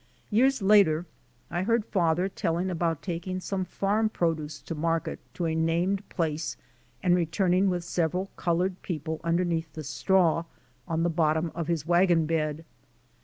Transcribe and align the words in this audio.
"Years 0.31 0.63
later 0.63 1.05
I 1.51 1.61
heard 1.61 1.85
father 1.85 2.27
telling 2.27 2.71
about 2.71 3.03
taking 3.03 3.39
some 3.39 3.63
farm 3.63 4.09
produce 4.09 4.59
to 4.63 4.73
market 4.73 5.19
to 5.35 5.45
a 5.45 5.53
named 5.53 6.09
place 6.09 6.57
and 7.03 7.13
returning 7.15 7.69
with 7.69 7.83
several 7.83 8.31
colored 8.35 8.81
people 8.81 9.21
underneath 9.23 9.71
the 9.73 9.83
straw 9.83 10.45
on 10.87 11.03
the 11.03 11.09
bottom 11.11 11.51
of 11.53 11.67
his 11.67 11.85
wagon 11.85 12.25
bed. 12.25 12.65